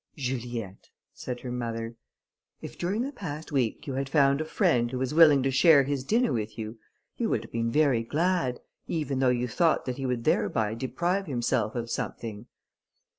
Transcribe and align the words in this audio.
"Juliette," 0.17 0.89
said 1.13 1.41
her 1.41 1.51
mother, 1.51 1.95
"if 2.59 2.75
during 2.75 3.03
the 3.03 3.11
past 3.11 3.51
week 3.51 3.85
you 3.85 3.93
had 3.93 4.09
found 4.09 4.41
a 4.41 4.45
friend, 4.45 4.89
who 4.89 4.97
was 4.97 5.13
willing 5.13 5.43
to 5.43 5.51
share 5.51 5.83
his 5.83 6.03
dinner 6.03 6.33
with 6.33 6.57
you, 6.57 6.79
you 7.17 7.29
would 7.29 7.43
have 7.43 7.51
been 7.51 7.69
very 7.69 8.01
glad, 8.01 8.61
even 8.87 9.19
though 9.19 9.29
you 9.29 9.47
thought 9.47 9.85
that 9.85 9.97
he 9.97 10.07
would 10.07 10.23
thereby 10.23 10.73
deprive 10.73 11.27
himself 11.27 11.75
of 11.75 11.87
something." 11.91 12.47